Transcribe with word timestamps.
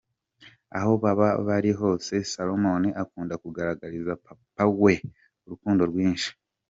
Aho 0.77 0.91
baba 1.03 1.27
bari 1.47 1.71
hose 1.79 2.13
Solomon 2.33 2.83
akunda 3.03 3.33
kugaragariza 3.43 4.11
papa 4.25 4.63
we 4.83 4.93
urukundo 5.45 5.81
rwinshi. 5.91 6.29